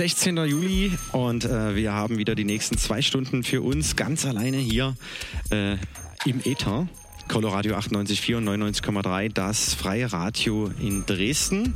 [0.00, 0.34] 16.
[0.46, 4.94] Juli und äh, wir haben wieder die nächsten zwei Stunden für uns ganz alleine hier
[5.50, 5.76] äh,
[6.24, 6.88] im Äther.
[7.28, 11.74] Coloradio 98,4 und 99,3, das freie Radio in Dresden.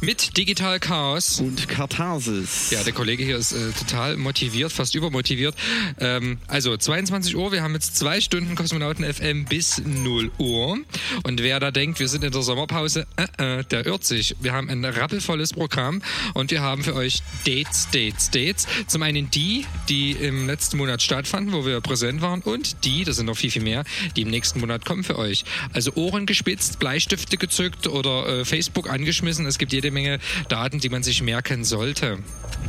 [0.00, 1.40] Mit Digital Chaos.
[1.40, 2.70] Und Katharsis.
[2.70, 5.54] Ja, der Kollege hier ist äh, total motiviert, fast übermotiviert.
[5.98, 10.78] Ähm, also 22 Uhr, wir haben jetzt zwei Stunden Kosmonauten FM bis 0 Uhr.
[11.22, 14.36] Und wer da denkt, wir sind in der Sommerpause, äh, äh, der irrt sich.
[14.40, 16.02] Wir haben ein rappelvolles Programm
[16.34, 18.66] und wir haben für euch Dates, Dates, Dates.
[18.86, 23.16] Zum einen die, die im letzten Monat stattfanden, wo wir präsent waren und die, das
[23.16, 23.84] sind noch viel, viel mehr,
[24.16, 25.44] die im nächsten Monat kommen für euch.
[25.72, 29.46] Also Ohren gespitzt, Bleistifte gezückt oder äh, Facebook angeschmissen.
[29.46, 32.18] Es gibt jede Menge Daten, die man sich merken sollte.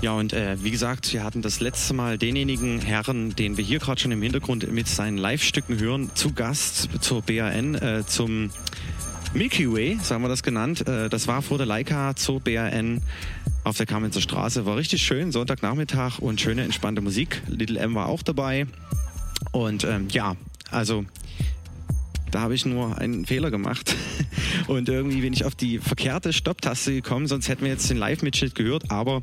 [0.02, 3.80] Ja, und äh, wie gesagt, wir hatten das letzte Mal denjenigen Herren, den wir hier
[3.80, 8.50] gerade schon im Hintergrund mit seinen Live-Stücken hören, zu Gast zur BAN, äh, zum
[9.34, 10.88] Milky Way, sagen wir das genannt.
[10.88, 13.02] Äh, das war vor der Leica zur BAN
[13.64, 14.66] auf der Kamenzer Straße.
[14.66, 17.42] War richtig schön, Sonntagnachmittag und schöne, entspannte Musik.
[17.48, 18.66] Little M war auch dabei.
[19.52, 20.36] Und ähm, ja,
[20.72, 21.06] also
[22.32, 23.96] da habe ich nur einen Fehler gemacht.
[24.68, 28.56] Und irgendwie bin ich auf die verkehrte Stopptaste gekommen, sonst hätten wir jetzt den Live-Mitschnitt
[28.56, 28.92] gehört.
[28.92, 29.22] Aber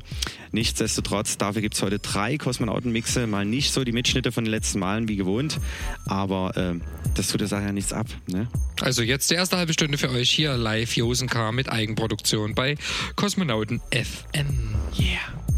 [0.51, 3.27] nichtsdestotrotz, dafür gibt es heute drei Kosmonauten-Mixe.
[3.27, 5.59] Mal nicht so die Mitschnitte von den letzten Malen wie gewohnt.
[6.05, 6.79] Aber äh,
[7.15, 8.07] das tut der Sache ja nichts ab.
[8.27, 8.47] Ne?
[8.81, 12.75] Also jetzt die erste halbe Stunde für euch hier live Josen K mit Eigenproduktion bei
[13.15, 14.75] Kosmonauten FM.
[14.99, 15.52] Yeah.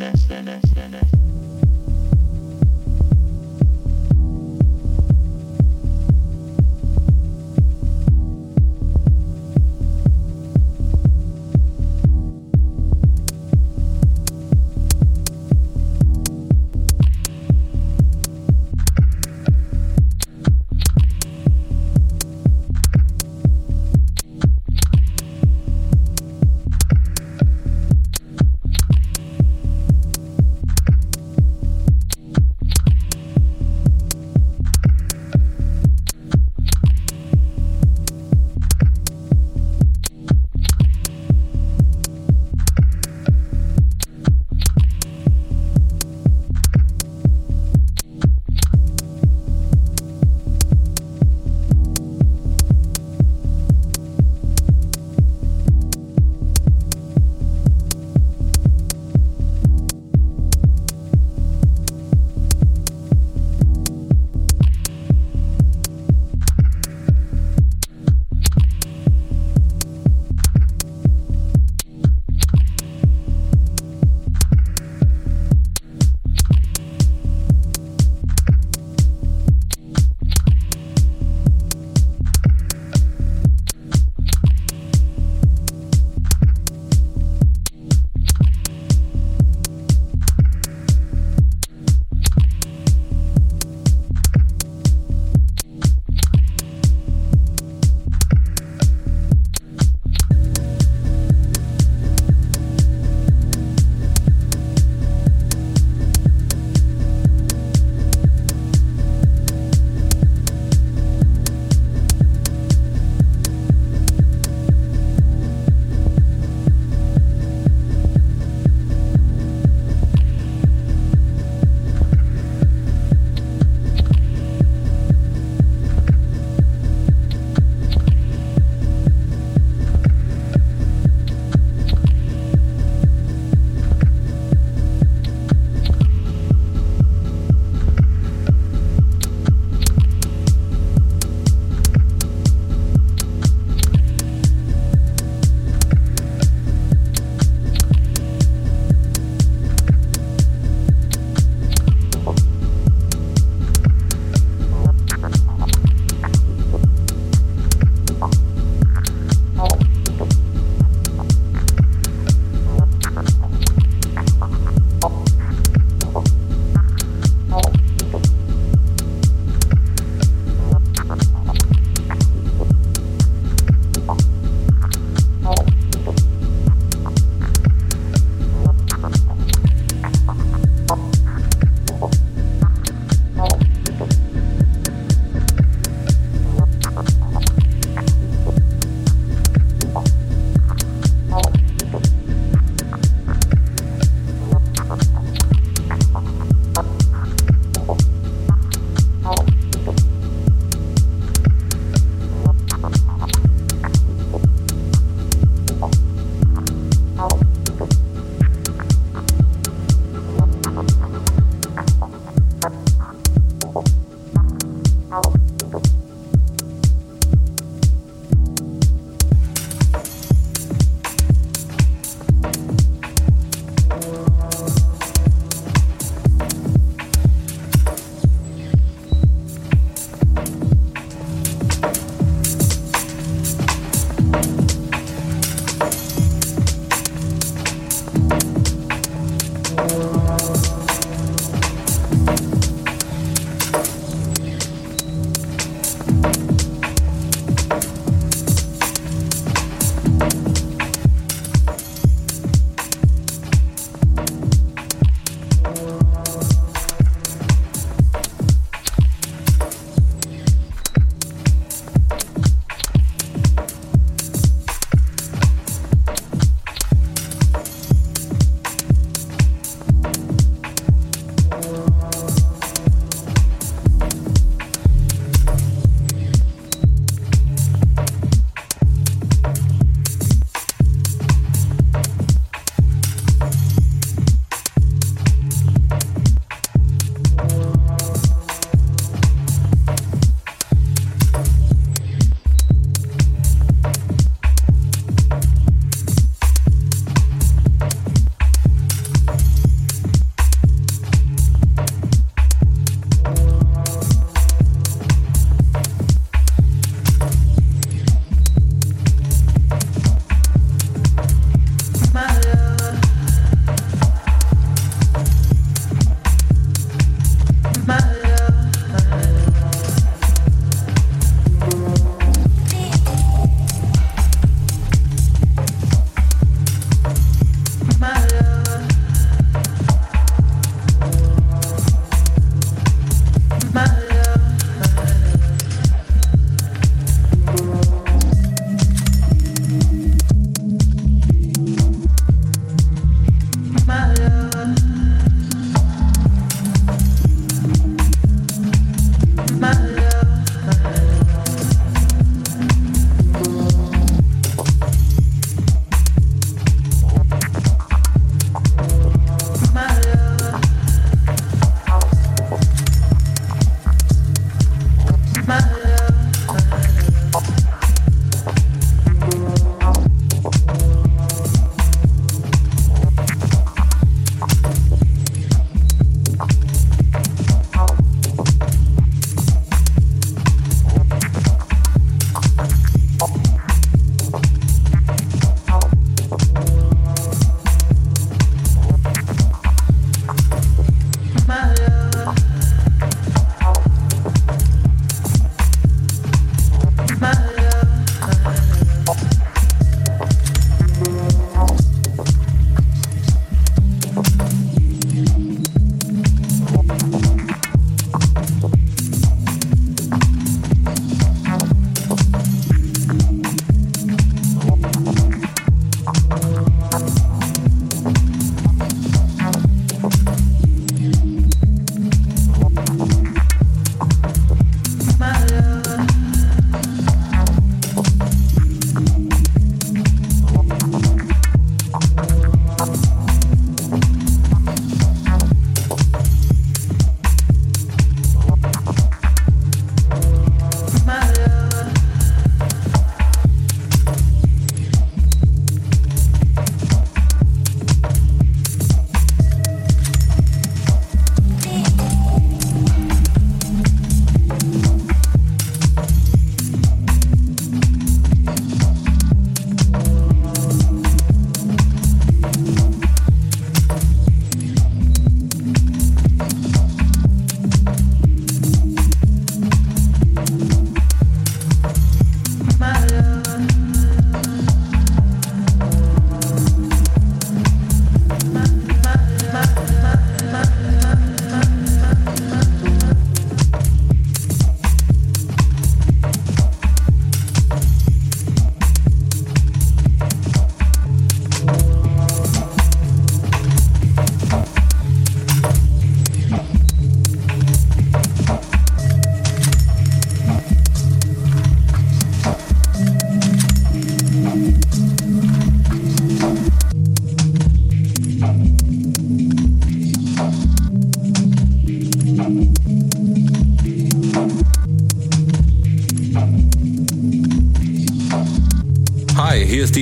[0.00, 1.39] Stand up, stand up, stand up.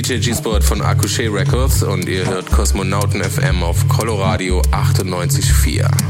[0.09, 6.08] DJ G-Sport von Akushe Records und ihr hört Kosmonauten FM auf Coloradio 98.4.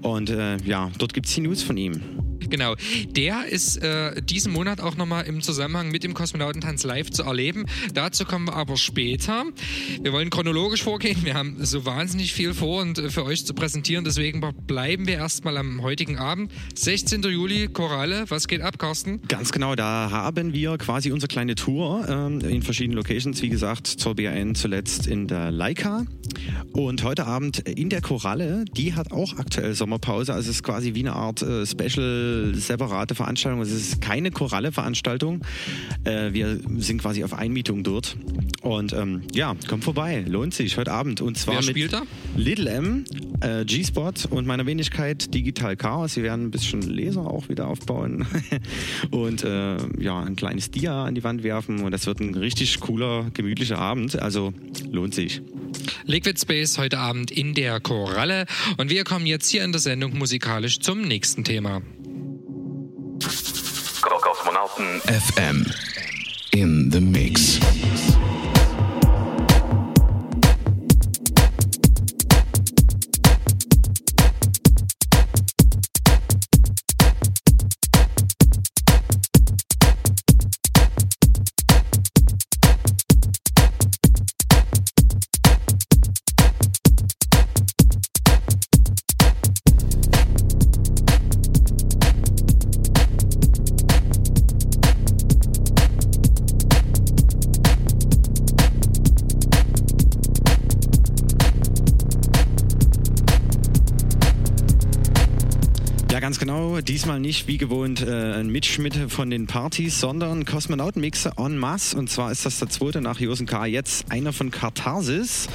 [0.00, 2.00] Und äh, ja, dort gibt es die News von ihm.
[2.50, 2.74] Genau,
[3.10, 7.66] der ist äh, diesen Monat auch nochmal im Zusammenhang mit dem Kosmonautentanz live zu erleben.
[7.94, 9.44] Dazu kommen wir aber später.
[10.00, 11.24] Wir wollen chronologisch vorgehen.
[11.24, 14.04] Wir haben so wahnsinnig viel vor und äh, für euch zu präsentieren.
[14.04, 16.52] Deswegen bleiben wir erstmal am heutigen Abend.
[16.74, 17.22] 16.
[17.22, 18.24] Juli, Koralle.
[18.28, 19.20] Was geht ab, Carsten?
[19.28, 23.40] Ganz genau, da haben wir quasi unsere kleine Tour ähm, in verschiedenen Locations.
[23.42, 26.06] Wie gesagt, zur BRN zuletzt in der Leica.
[26.72, 30.32] Und heute Abend in der Koralle, die hat auch aktuell Sommerpause.
[30.32, 33.60] Also es ist quasi wie eine Art äh, Special, separate Veranstaltung.
[33.60, 35.42] Es ist keine Koralle-Veranstaltung.
[36.04, 38.16] Äh, wir sind quasi auf Einmietung dort.
[38.62, 40.24] Und ähm, ja, kommt vorbei.
[40.26, 41.20] Lohnt sich heute Abend.
[41.20, 42.02] Und zwar Wer mit spielt da?
[42.36, 43.04] Little M,
[43.40, 46.16] äh, G-Spot und meiner Wenigkeit Digital Chaos.
[46.16, 48.26] Wir werden ein bisschen Laser auch wieder aufbauen
[49.10, 51.80] und äh, ja, ein kleines Dia an die Wand werfen.
[51.82, 54.20] Und das wird ein richtig cooler, gemütlicher Abend.
[54.20, 54.52] Also
[54.90, 55.42] lohnt sich.
[56.04, 58.46] Liquid Space heute Abend in der Koralle.
[58.76, 61.82] Und wir kommen jetzt hier in der Sendung musikalisch zum nächsten Thema.
[64.22, 65.66] Kosmonauten FM
[66.52, 67.58] in the Mix.
[106.52, 106.80] Genau.
[106.80, 111.96] Diesmal nicht wie gewohnt äh, ein Mitschmidt von den Partys, sondern Kosmonautenmixer en masse.
[111.96, 113.66] Und zwar ist das der zweite nach Josen K.
[113.66, 115.48] jetzt einer von Katharsis.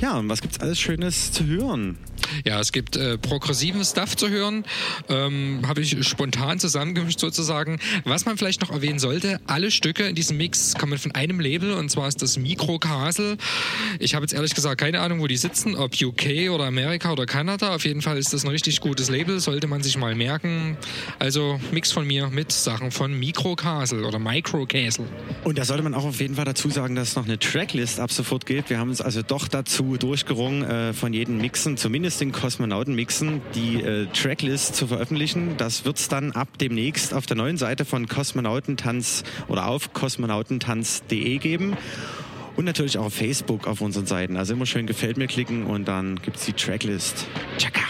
[0.00, 1.96] Ja, und was gibt's alles Schönes zu hören?
[2.44, 4.64] Ja, es gibt äh, progressiven Stuff zu hören.
[5.08, 7.78] Ähm, Habe ich spontan zusammengemischt sozusagen.
[8.04, 11.72] Was man vielleicht noch erwähnen sollte, alle Stücke in diesem Mix kommen von einem Label
[11.72, 13.36] und zwar ist das Micro Castle.
[13.98, 17.26] Ich habe jetzt ehrlich gesagt keine Ahnung, wo die sitzen, ob UK oder Amerika oder
[17.26, 17.74] Kanada.
[17.74, 20.76] Auf jeden Fall ist das ein richtig gutes Label, sollte man sich mal merken.
[21.18, 25.06] Also Mix von mir mit Sachen von Micro Castle oder Micro Castle.
[25.44, 28.00] Und da sollte man auch auf jeden Fall dazu sagen, dass es noch eine Tracklist
[28.00, 28.70] ab sofort gibt.
[28.70, 33.82] Wir haben uns also doch dazu durchgerungen, äh, von jedem Mixen, zumindest den Kosmonauten-Mixen, die
[33.82, 35.56] äh, Tracklist zu veröffentlichen.
[35.58, 41.38] Das wird es dann ab demnächst auf der neuen Seite von Kosmonautentanz oder auf kosmonautentanz.de
[41.38, 41.76] geben.
[42.54, 44.36] Und natürlich auch auf Facebook auf unseren Seiten.
[44.36, 47.26] Also immer schön gefällt mir klicken und dann gibt es die Tracklist.
[47.58, 47.82] Tschakka!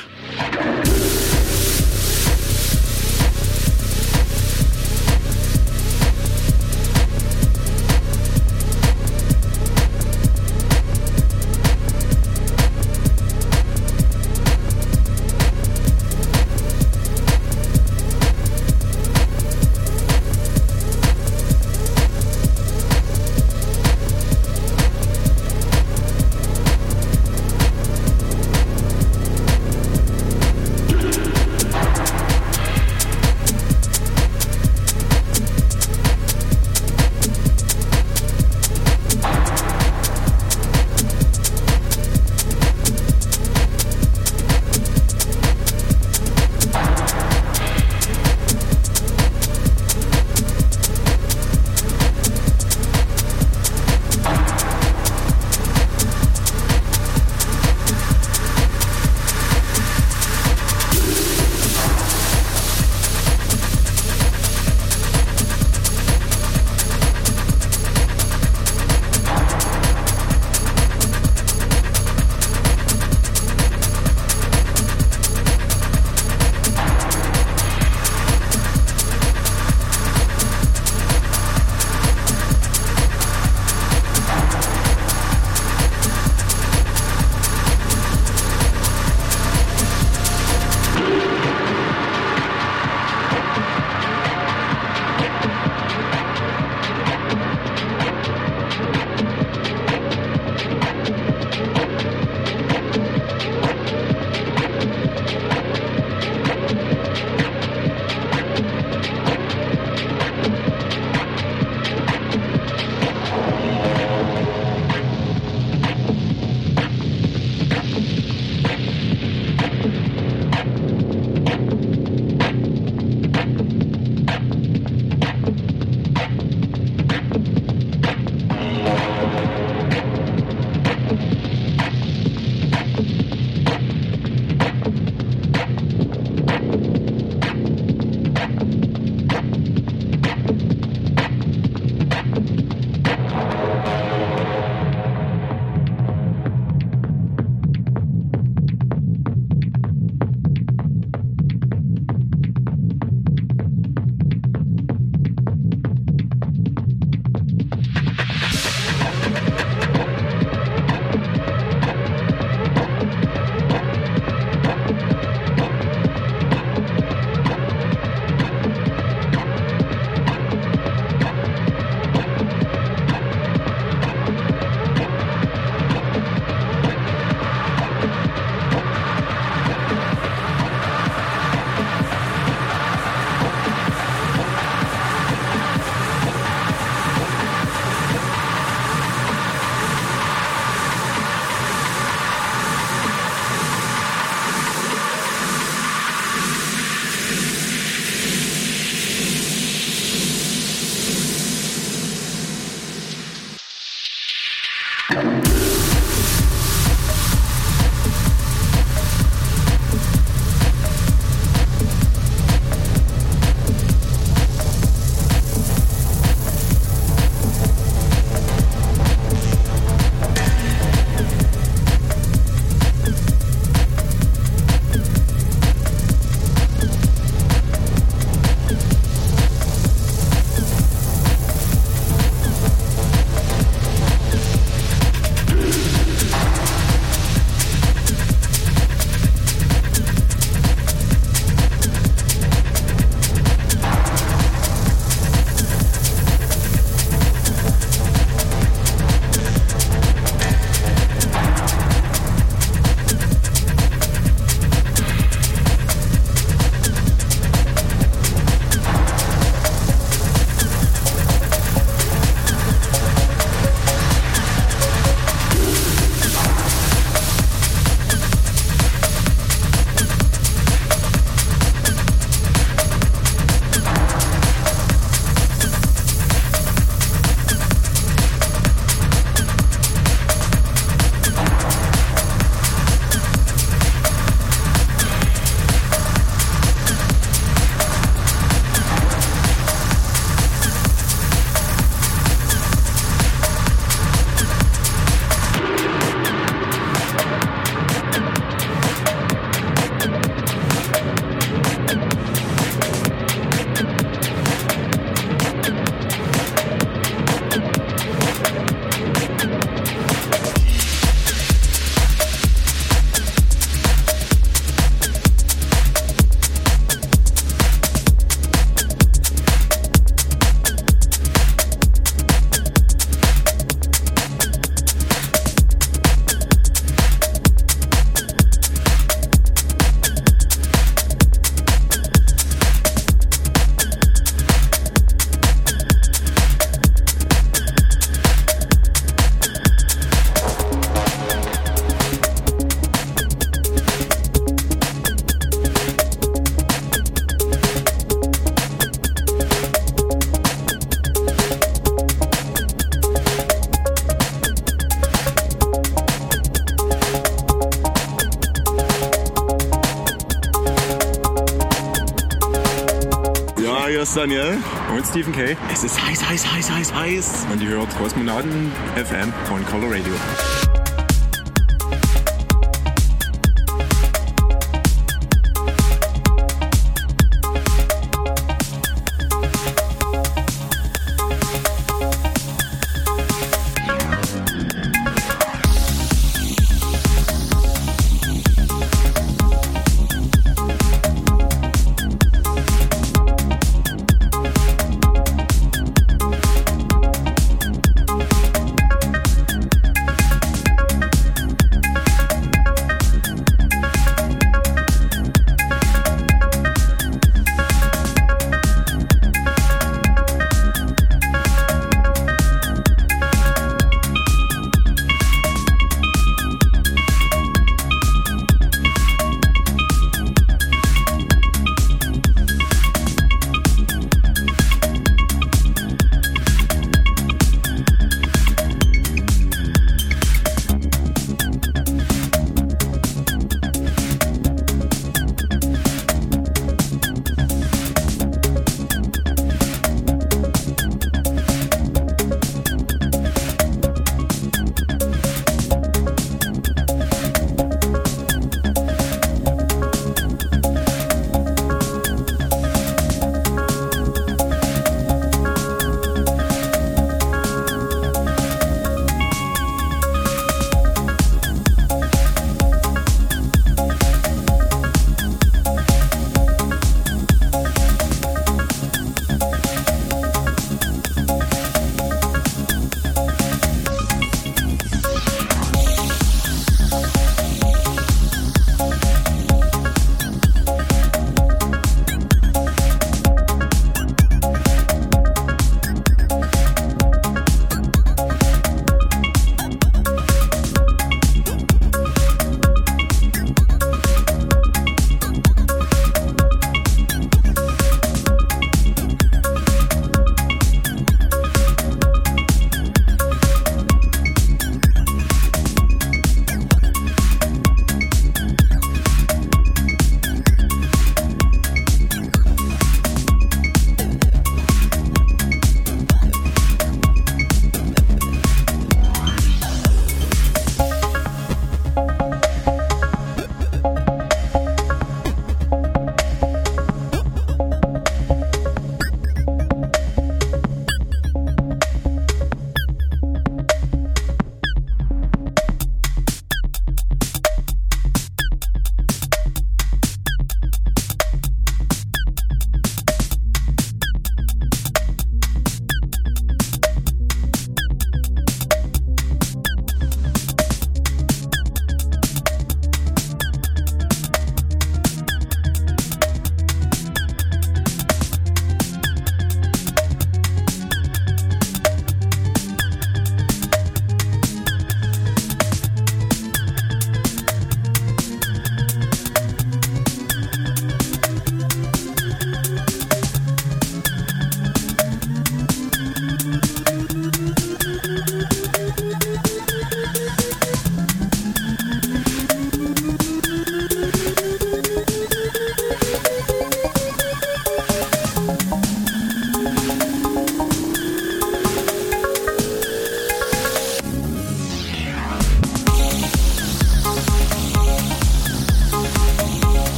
[364.23, 364.57] Daniel.
[364.95, 365.57] Und Stephen K.
[365.73, 367.47] Es ist heiß, heiß, heiß, heiß, heiß.
[367.53, 370.15] Und ihr hört Kosmonauten FM von Color Radio.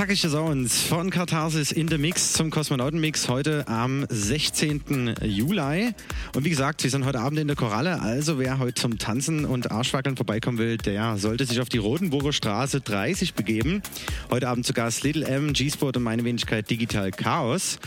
[0.00, 5.16] Zackige Sounds von Katharsis in the Mix zum Kosmonautenmix heute am 16.
[5.20, 5.92] Juli.
[6.34, 9.44] Und wie gesagt, wir sind heute Abend in der Koralle, also wer heute zum Tanzen
[9.44, 13.82] und Arschwackeln vorbeikommen will, der sollte sich auf die Rotenburger Straße 30 begeben.
[14.30, 17.78] Heute Abend zu Gast Little M, G-Sport und meine Wenigkeit Digital Chaos.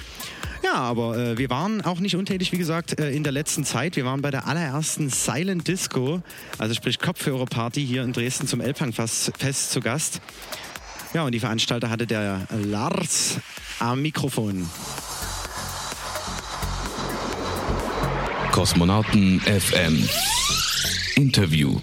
[0.64, 3.96] Ja, aber äh, wir waren auch nicht untätig, wie gesagt, äh, in der letzten Zeit.
[3.96, 6.22] Wir waren bei der allerersten Silent Disco,
[6.60, 10.22] also sprich Kopfhörerparty hier in Dresden zum Elbhangfest Fest zu Gast.
[11.14, 13.38] Ja, und die Veranstalter hatte der Lars
[13.80, 14.68] am Mikrofon.
[18.52, 20.08] Kosmonauten FM.
[21.16, 21.80] Interview.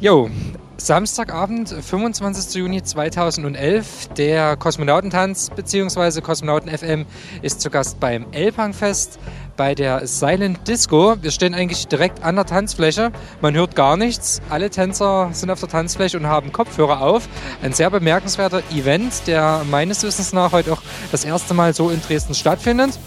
[0.00, 0.28] Jo,
[0.76, 2.54] Samstagabend, 25.
[2.54, 4.08] Juni 2011.
[4.18, 6.20] Der Kosmonautentanz bzw.
[6.20, 7.06] Kosmonauten FM
[7.40, 9.18] ist zu Gast beim Elbhangfest
[9.56, 11.16] bei der Silent Disco.
[11.20, 13.12] Wir stehen eigentlich direkt an der Tanzfläche.
[13.40, 14.40] Man hört gar nichts.
[14.50, 17.28] Alle Tänzer sind auf der Tanzfläche und haben Kopfhörer auf.
[17.62, 22.00] Ein sehr bemerkenswerter Event, der meines Wissens nach heute auch das erste Mal so in
[22.00, 22.98] Dresden stattfindet.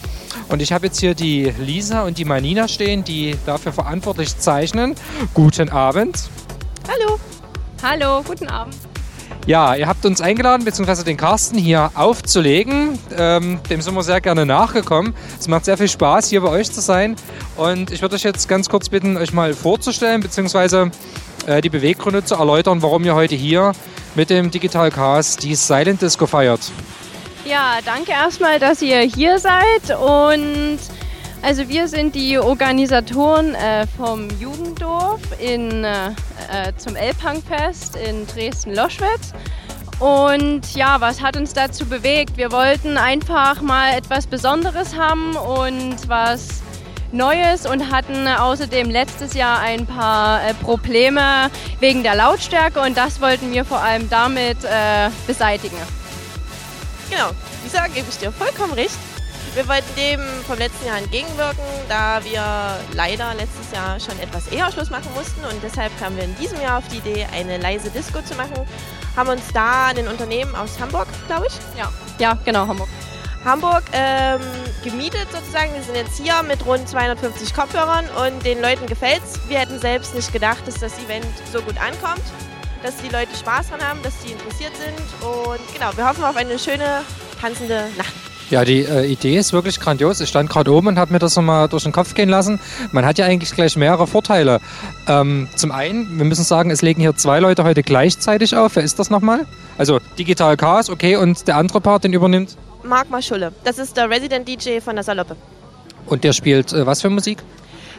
[0.50, 4.96] Und ich habe jetzt hier die Lisa und die Manina stehen, die dafür verantwortlich zeichnen.
[5.34, 6.30] Guten Abend.
[6.88, 7.20] Hallo.
[7.84, 8.76] Hallo, guten Abend.
[9.50, 13.00] Ja, ihr habt uns eingeladen, beziehungsweise den Carsten hier aufzulegen.
[13.18, 15.16] Ähm, dem sind wir sehr gerne nachgekommen.
[15.40, 17.16] Es macht sehr viel Spaß, hier bei euch zu sein.
[17.58, 20.92] Und ich würde euch jetzt ganz kurz bitten, euch mal vorzustellen, beziehungsweise
[21.48, 23.72] äh, die Beweggründe zu erläutern, warum ihr heute hier
[24.14, 26.62] mit dem Digital Cast die Silent Disco feiert.
[27.44, 30.78] Ja, danke erstmal, dass ihr hier seid und
[31.42, 36.10] also wir sind die Organisatoren äh, vom Jugenddorf in, äh,
[36.52, 39.34] äh, zum Elbhangfest in Dresden-Loschwitz.
[40.00, 42.38] Und ja, was hat uns dazu bewegt?
[42.38, 46.62] Wir wollten einfach mal etwas Besonderes haben und was
[47.12, 53.20] Neues und hatten außerdem letztes Jahr ein paar äh, Probleme wegen der Lautstärke und das
[53.20, 55.78] wollten wir vor allem damit äh, beseitigen.
[57.10, 57.32] Genau,
[57.64, 58.98] Lisa, gebe ich dir vollkommen recht.
[59.56, 64.72] Wir wollten dem vom letzten Jahr entgegenwirken, da wir leider letztes Jahr schon etwas eher
[64.72, 67.90] Schluss machen mussten und deshalb kamen wir in diesem Jahr auf die Idee, eine leise
[67.90, 68.66] Disco zu machen.
[69.16, 72.90] Haben uns da ein Unternehmen aus Hamburg, glaube ich, Ja, ja, genau, Hamburg.
[73.44, 74.42] Hamburg ähm,
[74.84, 75.74] gemietet sozusagen.
[75.74, 79.40] Wir sind jetzt hier mit rund 250 Kopfhörern und den Leuten gefällt's.
[79.48, 82.24] Wir hätten selbst nicht gedacht, dass das Event so gut ankommt,
[82.84, 86.36] dass die Leute Spaß dran haben, dass sie interessiert sind und genau, wir hoffen auf
[86.36, 87.02] eine schöne
[87.42, 88.29] tanzende Nacht.
[88.50, 90.20] Ja, die äh, Idee ist wirklich grandios.
[90.22, 92.60] Ich stand gerade oben und habe mir das nochmal durch den Kopf gehen lassen.
[92.92, 94.60] Man hat ja eigentlich gleich mehrere Vorteile.
[95.08, 98.76] Ähm, zum einen, wir müssen sagen, es legen hier zwei Leute heute gleichzeitig auf.
[98.76, 99.46] Wer ist das nochmal?
[99.78, 102.58] Also Digital Chaos, okay, und der andere Part, den übernimmt.
[102.82, 105.36] Marc Maschulle, das ist der Resident DJ von der Saloppe.
[106.08, 107.44] Und der spielt äh, was für Musik?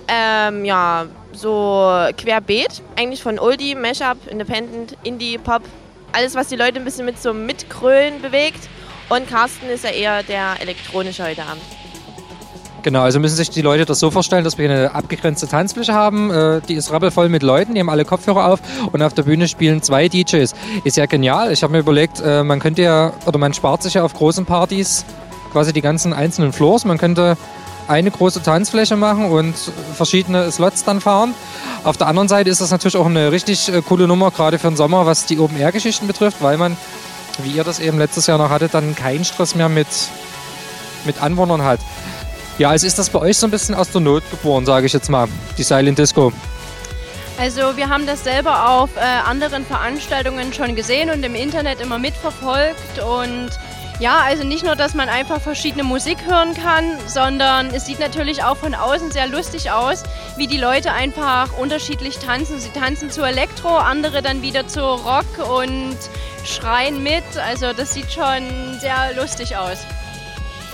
[0.09, 5.62] Ähm, ja, so querbeet, eigentlich von Oldie, Mashup, Independent, Indie, Pop,
[6.11, 8.68] alles, was die Leute ein bisschen mit so Mitkrölen bewegt.
[9.11, 11.62] Und Carsten ist ja eher der elektronische heute Abend.
[12.82, 16.30] Genau, also müssen sich die Leute das so vorstellen, dass wir eine abgegrenzte Tanzfläche haben.
[16.30, 18.61] Äh, die ist rappelvoll mit Leuten, die haben alle Kopfhörer auf
[18.92, 20.54] und auf der Bühne spielen zwei DJs.
[20.84, 21.52] Ist ja genial.
[21.52, 24.46] Ich habe mir überlegt, äh, man könnte ja, oder man spart sich ja auf großen
[24.46, 25.04] Partys
[25.52, 26.84] quasi die ganzen einzelnen Floors.
[26.84, 27.36] Man könnte
[27.88, 29.56] eine große Tanzfläche machen und
[29.94, 31.34] verschiedene Slots dann fahren.
[31.82, 34.68] Auf der anderen Seite ist das natürlich auch eine richtig äh, coole Nummer, gerade für
[34.68, 36.76] den Sommer, was die Open-Air-Geschichten betrifft, weil man,
[37.45, 39.88] wie ihr das eben letztes Jahr noch hattet, dann keinen Stress mehr mit,
[41.05, 41.80] mit Anwohnern hat.
[42.59, 44.93] Ja, also ist das bei euch so ein bisschen aus der Not geboren, sage ich
[44.93, 46.32] jetzt mal, die Silent Disco.
[47.38, 51.99] Also wir haben das selber auf äh, anderen Veranstaltungen schon gesehen und im Internet immer
[51.99, 53.49] mitverfolgt und
[54.01, 58.42] ja, also nicht nur, dass man einfach verschiedene Musik hören kann, sondern es sieht natürlich
[58.42, 60.03] auch von außen sehr lustig aus,
[60.36, 62.59] wie die Leute einfach unterschiedlich tanzen.
[62.59, 65.96] Sie tanzen zu Elektro, andere dann wieder zu Rock und
[66.44, 67.24] schreien mit.
[67.46, 69.78] Also das sieht schon sehr lustig aus.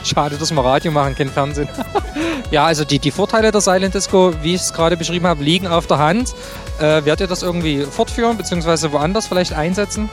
[0.04, 1.68] Schade, dass wir Radio machen, kein Fernsehen.
[2.52, 5.66] ja, also die, die Vorteile der Silent Disco, wie ich es gerade beschrieben habe, liegen
[5.66, 6.32] auf der Hand.
[6.78, 10.08] Äh, werdet ihr das irgendwie fortführen, beziehungsweise woanders vielleicht einsetzen?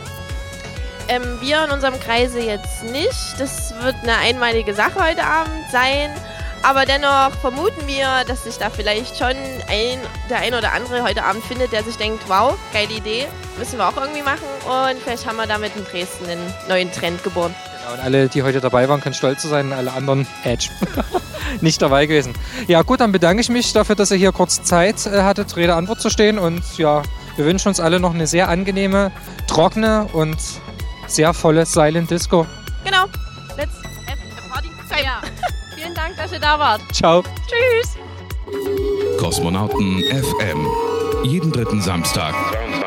[1.07, 3.39] Ähm, wir in unserem Kreise jetzt nicht.
[3.39, 6.09] Das wird eine einmalige Sache heute Abend sein.
[6.63, 9.35] Aber dennoch vermuten wir, dass sich da vielleicht schon
[9.67, 9.99] ein,
[10.29, 13.27] der ein oder andere heute Abend findet, der sich denkt, wow, geile Idee,
[13.57, 14.45] müssen wir auch irgendwie machen.
[14.63, 17.53] Und vielleicht haben wir damit in Dresden einen neuen Trend geboren.
[17.81, 20.69] Genau, und alle, die heute dabei waren, können stolz sein, alle anderen Edge.
[21.61, 22.33] Nicht dabei gewesen.
[22.67, 25.75] Ja gut, dann bedanke ich mich dafür, dass ihr hier kurz Zeit äh, hattet, Rede
[25.75, 26.39] Antwort zu stehen.
[26.39, 27.03] Und ja,
[27.35, 29.11] wir wünschen uns alle noch eine sehr angenehme,
[29.47, 30.37] trockene und
[31.07, 32.45] sehr volle Silent Disco.
[32.83, 33.05] Genau.
[33.57, 33.75] Let's
[34.07, 34.69] have a party.
[35.03, 35.21] Ja,
[35.75, 36.81] vielen Dank, dass ihr da wart.
[36.91, 37.23] Ciao.
[37.47, 37.95] Tschüss.
[39.19, 40.67] Kosmonauten FM.
[41.23, 42.35] Jeden dritten Samstag.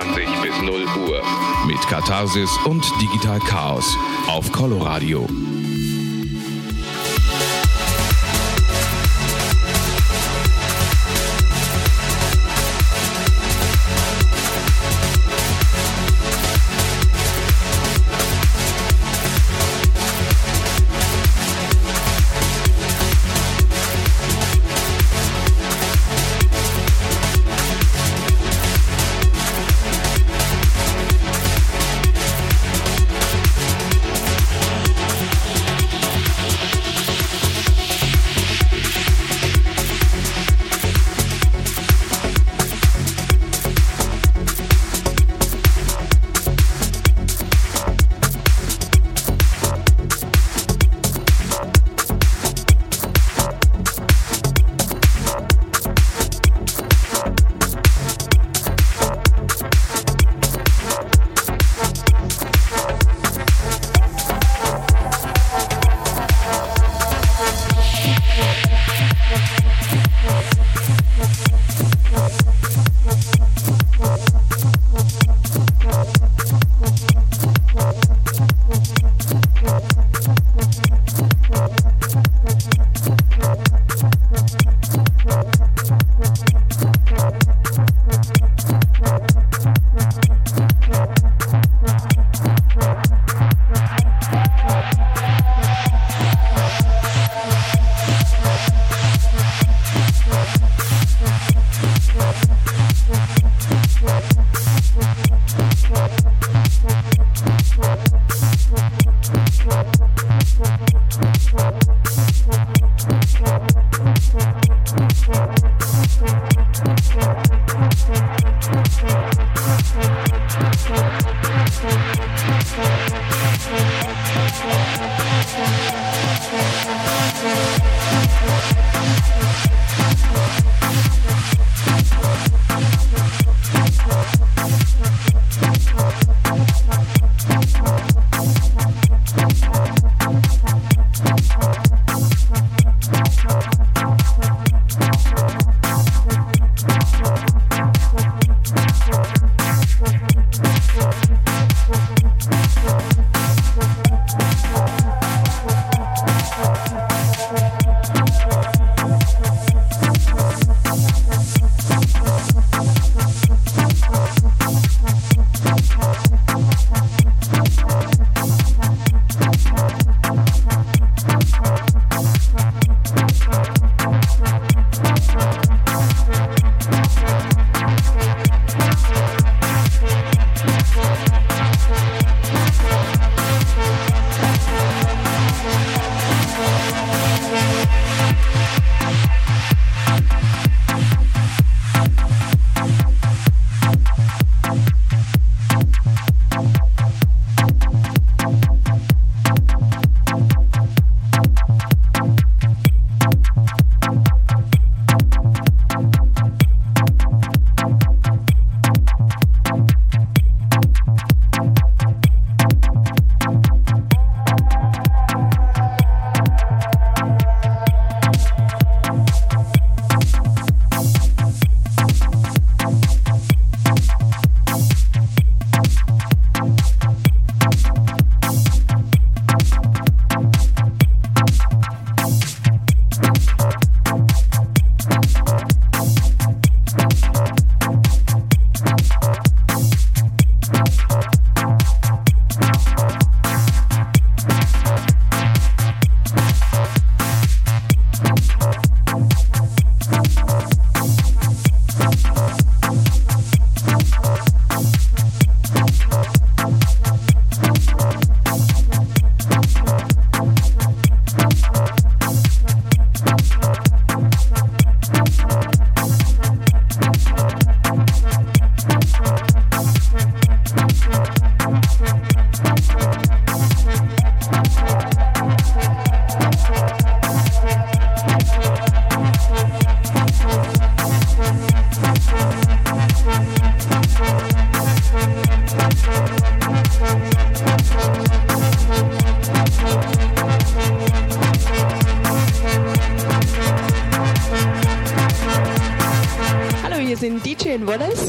[0.05, 0.73] 22 bis 0
[1.09, 1.23] Uhr.
[1.67, 3.97] Mit Katharsis und Digital Chaos
[4.29, 5.27] auf Coloradio.
[5.29, 5.56] hier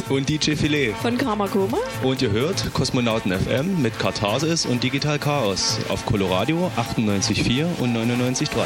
[0.10, 1.78] und DJ Filet von Kramakoma.
[2.04, 8.66] Und ihr hört Kosmonauten FM mit Katharsis und Digital Chaos auf Coloradio 98.4 und 99.3.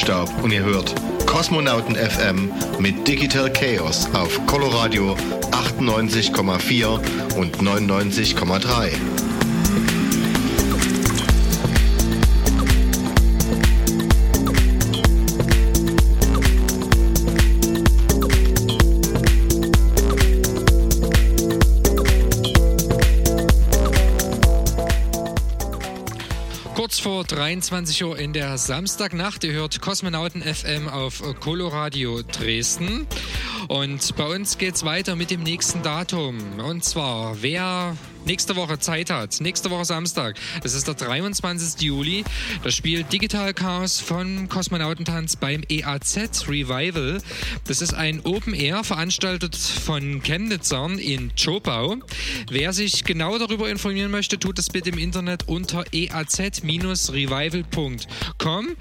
[0.00, 0.94] Feenstaub und ihr hört
[1.26, 5.14] Kosmonauten FM mit Digital Chaos auf Coloradio
[5.50, 9.29] 98,4 und 99,3.
[27.30, 29.44] 23 Uhr in der Samstagnacht.
[29.44, 33.06] Ihr hört Kosmonauten FM auf Coloradio Dresden.
[33.68, 36.38] Und bei uns geht's weiter mit dem nächsten Datum.
[36.58, 41.80] Und zwar, wer nächste Woche Zeit hat, nächste Woche Samstag, das ist der 23.
[41.80, 42.24] Juli,
[42.62, 47.20] da spielt Digital Chaos von Kosmonautentanz beim EAZ Revival.
[47.66, 51.96] Das ist ein Open Air, veranstaltet von Chemnitzern in Chopau.
[52.50, 58.76] Wer sich genau darüber informieren möchte, tut es bitte im Internet unter eaz-revival.com.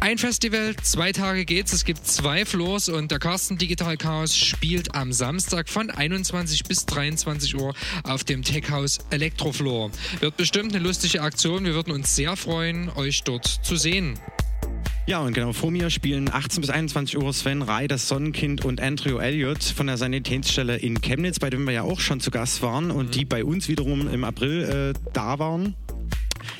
[0.00, 1.72] Ein Festival, zwei Tage geht's.
[1.72, 6.86] Es gibt zwei Floors und der Carsten Digital Chaos spielt am Samstag von 21 bis
[6.86, 7.72] 23 Uhr
[8.02, 9.90] auf dem Tech House Electrofloor.
[10.20, 11.66] Wird bestimmt eine lustige Aktion.
[11.66, 14.18] Wir würden uns sehr freuen, euch dort zu sehen.
[15.04, 18.80] Ja, und genau vor mir spielen 18 bis 21 Uhr Sven Rai, das Sonnenkind und
[18.80, 22.62] Andrew Elliott von der Sanitätsstelle in Chemnitz, bei dem wir ja auch schon zu Gast
[22.62, 25.74] waren und die bei uns wiederum im April äh, da waren.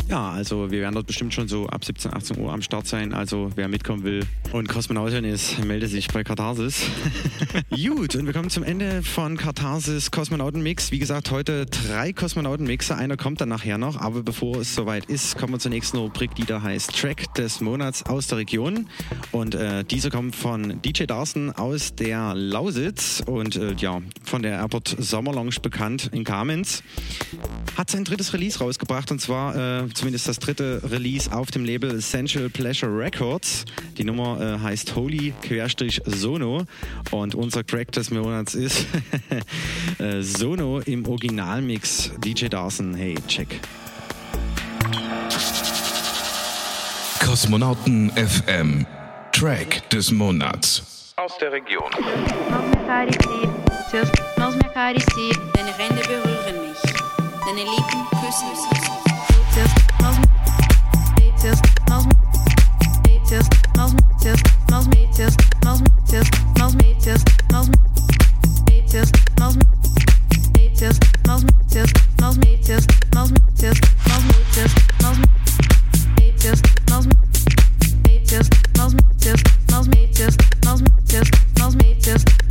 [0.09, 3.15] Ja, also wir werden dort bestimmt schon so ab 17, 18 Uhr am Start sein.
[3.15, 6.83] Also wer mitkommen will und Kosmonautin ist, melde sich bei Katharsis.
[7.71, 10.93] Gut, und wir kommen zum Ende von Katharsis Kosmonautenmix.
[10.93, 12.95] Wie gesagt, heute drei Kosmonautenmixe.
[12.97, 13.97] Einer kommt dann nachher noch.
[13.97, 17.61] Aber bevor es soweit ist, kommen wir zur nächsten Rubrik, die da heißt Track des
[17.61, 18.89] Monats aus der Region.
[19.31, 24.59] Und äh, dieser kommt von DJ Darson aus der Lausitz und äh, ja, von der
[24.59, 26.83] Airport Sommer Lounge bekannt in Kamenz.
[27.77, 31.65] Hat sein drittes Release rausgebracht und zwar äh, äh, zumindest das dritte Release auf dem
[31.65, 33.65] Label Essential Pleasure Records.
[33.97, 36.65] Die Nummer äh, heißt Holy-Sono
[37.11, 38.87] und unser Track des Monats ist
[39.99, 42.13] äh, Sono im Originalmix.
[42.25, 43.61] DJ Dawson, hey, check.
[47.25, 48.87] Kosmonauten FM
[49.33, 51.91] Track des Monats aus der Region.
[53.91, 56.95] Zuerst aus mir Deine Hände berühren mich.
[57.45, 59.12] Deine Lippen küssen mich.
[82.03, 82.42] Just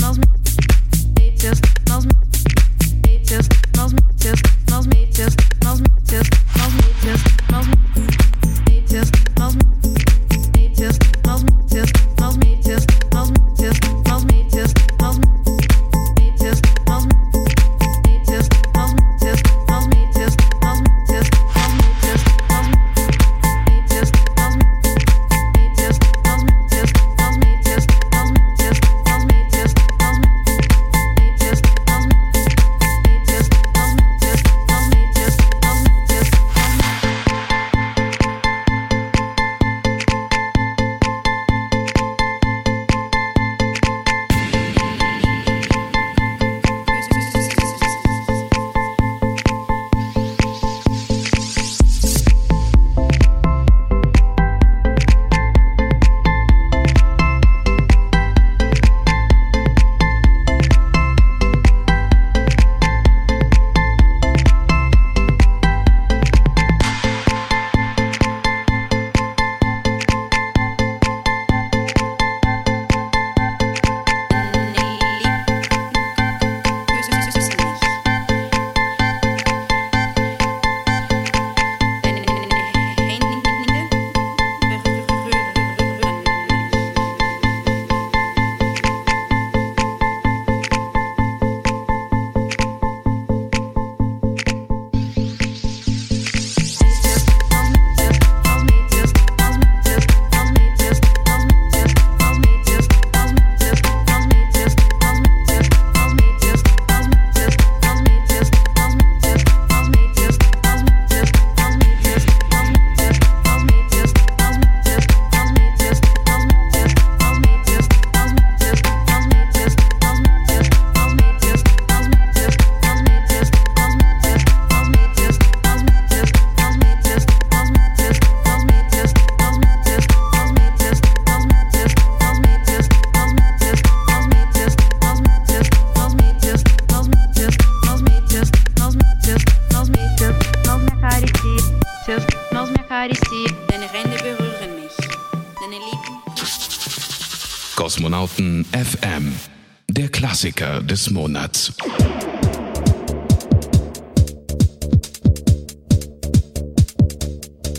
[150.91, 151.71] des Monats.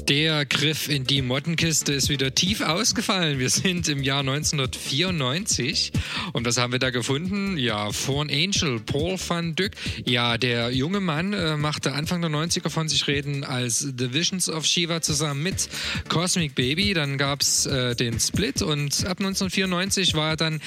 [0.08, 3.38] Der Griff in die Mottenkiste ist wieder tief ausgefallen.
[3.38, 5.92] Wir sind im Jahr 1994
[6.32, 7.58] und was haben wir da gefunden?
[7.58, 9.72] Ja, Fawn Angel, Paul van Dyck.
[10.04, 14.48] Ja, der junge Mann äh, machte Anfang der 90er von sich reden als The Visions
[14.48, 15.68] of Shiva zusammen mit
[16.08, 16.94] Cosmic Baby.
[16.94, 20.60] Dann gab's äh, den Split und ab 1994 war er dann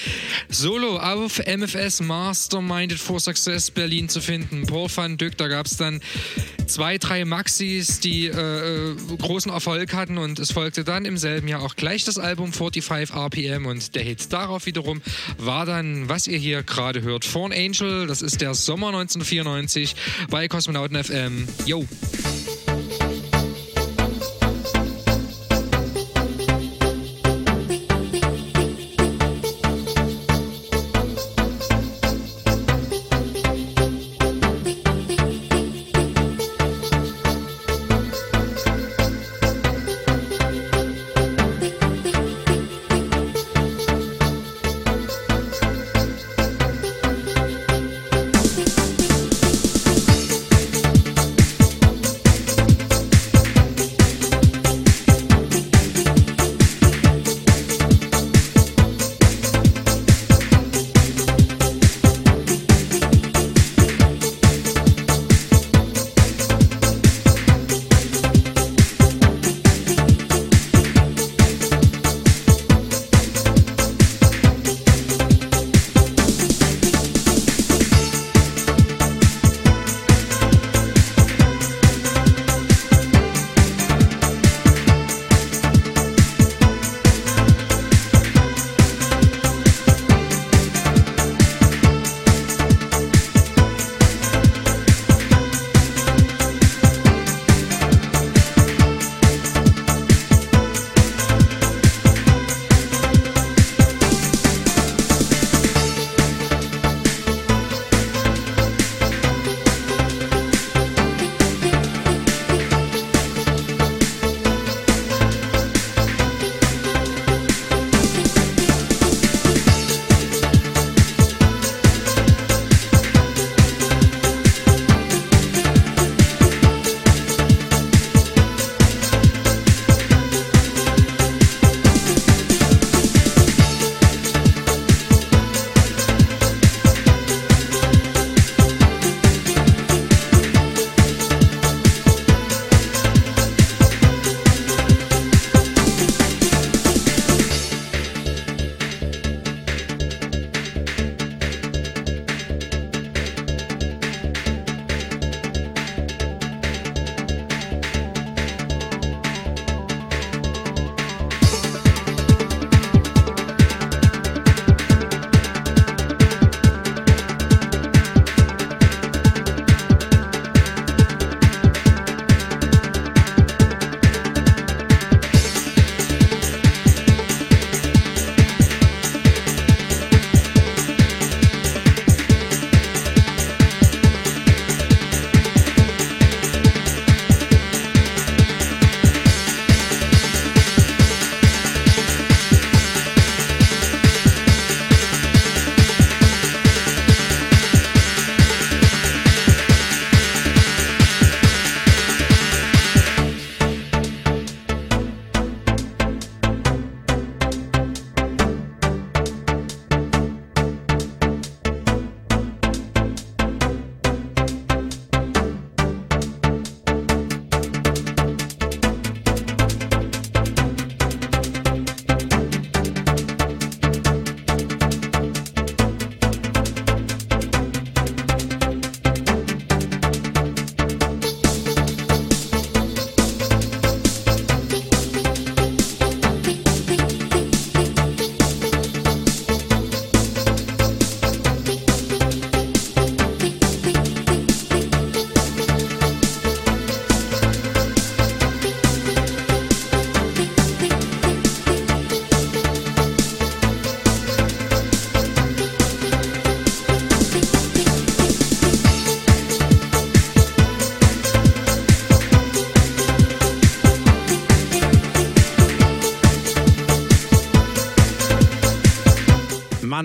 [0.50, 4.66] solo auf MFS Masterminded for Success Berlin zu finden.
[4.66, 6.02] Paul van Dyck, da gab's dann
[6.68, 11.48] zwei, drei Maxis, die äh, äh, großen Erfolg hatten und es folgte dann im selben
[11.48, 15.02] Jahr auch gleich das Album 45 RPM und der Hit darauf wiederum
[15.38, 19.96] war dann, was ihr hier gerade hört, Fawn Angel, das ist der Sommer 1994
[20.30, 21.48] bei Kosmonauten FM.
[21.66, 21.86] Yo!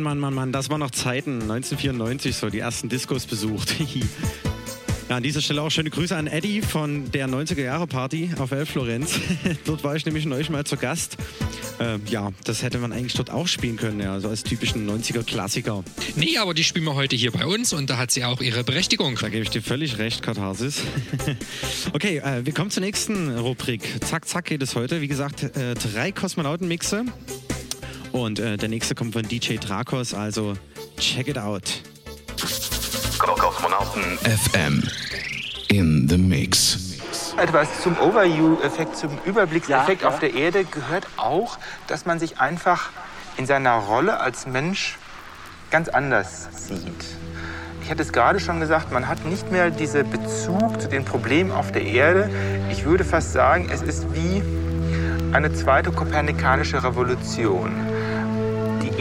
[0.03, 1.43] Mann, Mann, Mann, Mann, das war noch Zeiten.
[1.43, 3.75] 1994 so, die ersten Discos besucht.
[5.11, 8.53] Ja, an dieser Stelle auch schöne Grüße an Eddie von der 90er Jahre Party auf
[8.53, 9.19] Elf Florenz.
[9.65, 11.17] dort war ich nämlich neulich mal zu Gast.
[11.81, 15.25] Äh, ja, das hätte man eigentlich dort auch spielen können, ja, so als typischen 90er
[15.25, 15.83] Klassiker.
[16.15, 18.63] Nee, aber die spielen wir heute hier bei uns und da hat sie auch ihre
[18.63, 19.19] Berechtigung.
[19.21, 20.83] Da gebe ich dir völlig recht, Katharsis.
[21.93, 23.83] okay, äh, wir kommen zur nächsten Rubrik.
[24.05, 25.01] Zack, zack geht es heute.
[25.01, 27.07] Wie gesagt, äh, drei Kosmonautenmixe.
[28.21, 30.55] Und äh, der nächste kommt von DJ Drakos, also
[30.99, 31.63] check it out.
[33.19, 34.83] Kosmonauten FM
[35.69, 36.99] in the Mix.
[37.39, 42.91] Etwas zum Overview-Effekt, zum Überblickseffekt auf der Erde gehört auch, dass man sich einfach
[43.39, 44.99] in seiner Rolle als Mensch
[45.71, 47.07] ganz anders sieht.
[47.83, 51.51] Ich hatte es gerade schon gesagt, man hat nicht mehr diesen Bezug zu den Problemen
[51.53, 52.29] auf der Erde.
[52.71, 54.43] Ich würde fast sagen, es ist wie
[55.33, 57.90] eine zweite kopernikanische Revolution.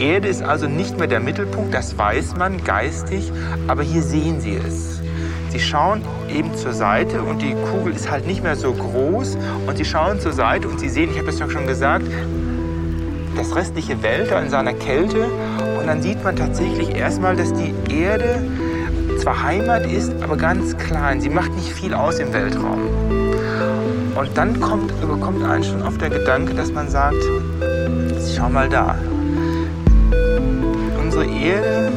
[0.00, 3.30] Die Erde ist also nicht mehr der Mittelpunkt, das weiß man geistig,
[3.68, 4.98] aber hier sehen Sie es.
[5.50, 6.00] Sie schauen
[6.34, 9.36] eben zur Seite und die Kugel ist halt nicht mehr so groß
[9.66, 12.06] und Sie schauen zur Seite und Sie sehen, ich habe es ja schon gesagt,
[13.36, 15.24] das restliche Weltall in seiner Kälte
[15.78, 18.42] und dann sieht man tatsächlich erstmal, dass die Erde
[19.20, 21.20] zwar Heimat ist, aber ganz klein.
[21.20, 22.88] Sie macht nicht viel aus im Weltraum.
[24.14, 27.22] Und dann kommt, überkommt einen schon auf der Gedanke, dass man sagt,
[28.34, 28.96] schau mal da,
[31.20, 31.92] unsere Erde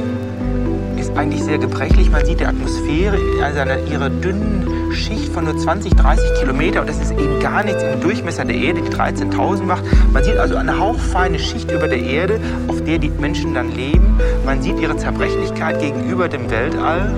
[0.97, 2.09] ist eigentlich sehr gebrechlich.
[2.11, 6.81] Man sieht die Atmosphäre einer, ihrer dünnen Schicht von nur 20, 30 Kilometer.
[6.81, 9.83] Und das ist eben gar nichts im Durchmesser der Erde, die 13.000 macht.
[10.11, 14.19] Man sieht also eine hauchfeine Schicht über der Erde, auf der die Menschen dann leben.
[14.45, 17.11] Man sieht ihre Zerbrechlichkeit gegenüber dem Weltall.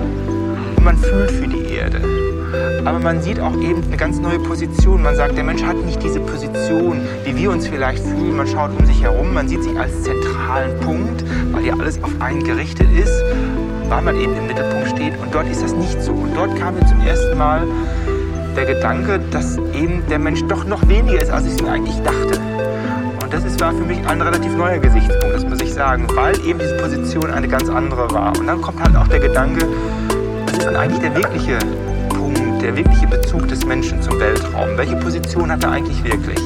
[0.76, 2.25] Und man fühlt für die Erde.
[2.84, 5.02] Aber man sieht auch eben eine ganz neue Position.
[5.02, 8.36] Man sagt, der Mensch hat nicht diese Position, wie wir uns vielleicht fühlen.
[8.36, 12.12] Man schaut um sich herum, man sieht sich als zentralen Punkt, weil ja alles auf
[12.20, 13.22] einen gerichtet ist,
[13.88, 15.14] weil man eben im Mittelpunkt steht.
[15.20, 16.12] Und dort ist das nicht so.
[16.12, 17.62] Und dort kam mir zum ersten Mal
[18.56, 22.40] der Gedanke, dass eben der Mensch doch noch weniger ist, als ich es eigentlich dachte.
[23.22, 26.34] Und das ist, war für mich ein relativ neuer Gesichtspunkt, das muss ich sagen, weil
[26.46, 28.38] eben diese Position eine ganz andere war.
[28.38, 29.66] Und dann kommt halt auch der Gedanke,
[30.46, 31.58] was ist dann eigentlich der wirkliche
[32.62, 34.76] der wirkliche Bezug des Menschen zum Weltraum?
[34.76, 36.38] Welche Position hat er eigentlich wirklich?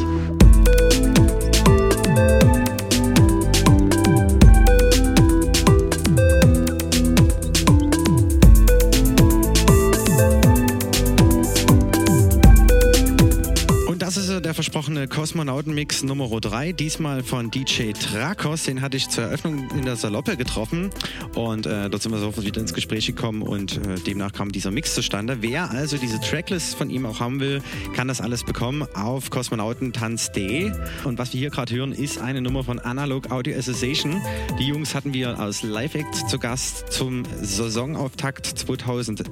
[15.11, 18.63] Kosmonautenmix Nummer 3, diesmal von DJ Trakos.
[18.63, 20.91] Den hatte ich zur Eröffnung in der Saloppe getroffen
[21.35, 24.71] und äh, dort sind wir sofort wieder ins Gespräch gekommen und äh, demnach kam dieser
[24.71, 25.39] Mix zustande.
[25.41, 27.61] Wer also diese Tracklist von ihm auch haben will,
[27.95, 30.71] kann das alles bekommen auf Kosmonautentanz.de.
[31.05, 34.23] Und was wir hier gerade hören, ist eine Nummer von Analog Audio Association.
[34.59, 39.25] Die Jungs hatten wir als Live-Act zu Gast zum Saisonauftakt 2000.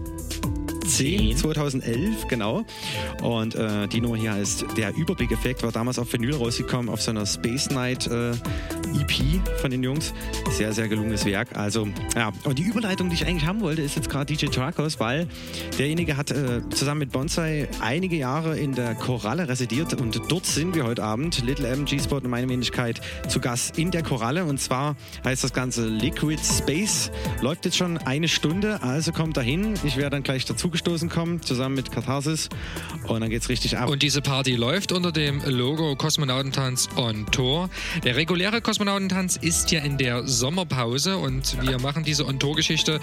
[0.89, 2.65] 2010, 2011, genau.
[3.23, 7.11] Und äh, die Nummer hier heißt Der Überblick-Effekt, war damals auf Vinyl rausgekommen, auf so
[7.11, 10.15] einer Space Night äh, EP von den Jungs.
[10.51, 11.57] Sehr, sehr gelungenes Werk.
[11.57, 12.33] Also, ja.
[12.45, 15.29] Und die Überleitung, die ich eigentlich haben wollte, ist jetzt gerade DJ Trakos, weil
[15.79, 20.75] derjenige hat äh, zusammen mit Bonsai einige Jahre in der Koralle residiert und dort sind
[20.75, 24.45] wir heute Abend, Little M, G-Spot und meine Wenigkeit, zu Gast in der Koralle.
[24.45, 27.11] Und zwar heißt das Ganze Liquid Space.
[27.43, 29.75] Läuft jetzt schon eine Stunde, also kommt dahin.
[29.85, 30.47] Ich werde dann gleich
[30.79, 32.49] dazugestoßen kommen, zusammen mit Katharsis.
[33.07, 33.89] Und dann geht's richtig ab.
[33.89, 37.69] Und diese Party läuft unter dem Logo Kosmonautentanz on Tour.
[38.05, 43.01] Der reguläre Kosmonautentanz ist ja in der Sommerpause und wir machen diese On-Tour-Geschichte.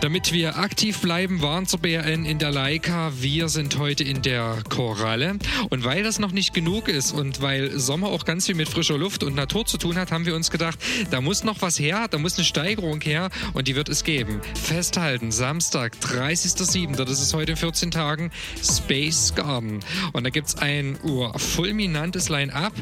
[0.00, 3.10] Damit wir aktiv bleiben, waren zur BRN in der Leica.
[3.20, 5.38] Wir sind heute in der Koralle.
[5.70, 8.96] Und weil das noch nicht genug ist und weil Sommer auch ganz viel mit frischer
[8.96, 10.78] Luft und Natur zu tun hat, haben wir uns gedacht,
[11.10, 14.40] da muss noch was her, da muss eine Steigerung her und die wird es geben.
[14.54, 18.30] Festhalten, Samstag, 30.07., das ist heute in 14 Tagen,
[18.62, 19.80] Space Garden.
[20.12, 22.72] Und da gibt es ein uh, fulminantes Line-Up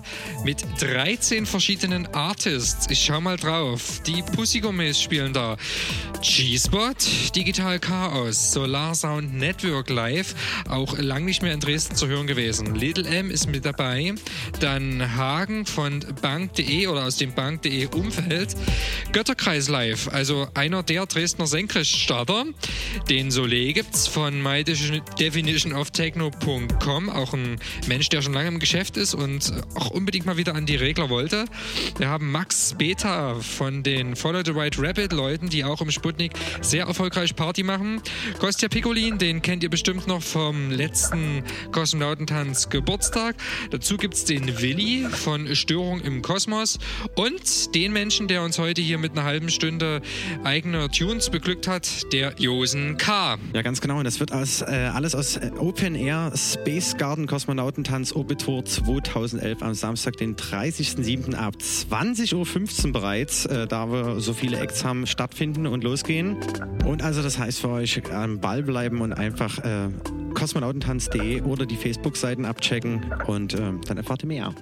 [0.45, 2.89] mit 13 verschiedenen Artists.
[2.91, 4.03] Ich schau mal drauf.
[4.07, 5.57] Die Pussy Gourmets spielen da.
[6.21, 6.95] G-Spot,
[7.35, 10.35] Digital Chaos, Solar Sound Network Live,
[10.69, 12.75] auch lang nicht mehr in Dresden zu hören gewesen.
[12.75, 14.15] Little M ist mit dabei,
[14.61, 18.57] dann Hagen von Bank.de oder aus dem Bank.de Umfeld,
[19.13, 22.45] Götterkreis Live, also einer der Dresdner Senkrechtstarter.
[23.09, 28.59] Den Soleil gibt's von My Definition of Techno.com, auch ein Mensch, der schon lange im
[28.59, 31.45] Geschäft ist und auch unbedingt mal wieder an die Regler wollte.
[31.99, 36.33] Wir haben Max Beta von den Follow the White Rabbit Leuten, die auch im Sputnik
[36.61, 38.01] sehr erfolgreich Party machen.
[38.39, 43.37] Kostja Piccolin, den kennt ihr bestimmt noch vom letzten Kosmonautentanz Geburtstag.
[43.71, 46.79] Dazu gibt's den Willi von Störung im Kosmos
[47.15, 50.01] und den Menschen, der uns heute hier mit einer halben Stunde
[50.43, 53.37] eigener Tunes beglückt hat, der Josen K.
[53.53, 53.99] Ja, ganz genau.
[53.99, 59.61] Und das wird aus, äh, alles aus äh, Open Air Space Garden Kosmonautentanz Orbitour 2011
[59.61, 61.35] am Samstag, den 30.07.
[61.35, 66.39] ab 20.15 Uhr bereits, äh, da wir so viele Acts haben, stattfinden und losgehen.
[66.87, 69.89] Und also das heißt für euch am Ball bleiben und einfach äh,
[70.35, 74.55] kosmonautentanz.de oder die Facebook-Seiten abchecken und äh, dann erfahrt ihr mehr.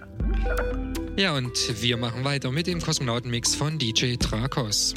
[1.17, 1.53] Ja, und
[1.83, 4.95] wir machen weiter mit dem Kosmonautenmix von DJ Trakos.